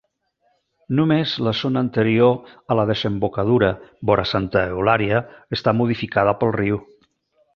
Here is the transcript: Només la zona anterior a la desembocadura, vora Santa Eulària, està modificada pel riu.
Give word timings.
Només 0.99 1.33
la 1.47 1.51
zona 1.59 1.83
anterior 1.85 2.33
a 2.75 2.79
la 2.79 2.87
desembocadura, 2.91 3.71
vora 4.11 4.25
Santa 4.33 4.67
Eulària, 4.73 5.23
està 5.59 5.75
modificada 5.83 6.37
pel 6.41 6.57
riu. 6.61 6.81